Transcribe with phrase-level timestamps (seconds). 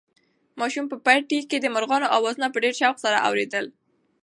[0.59, 3.65] ماشوم په پټي کې د مرغانو اوازونه په ډېر شوق سره اورېدل.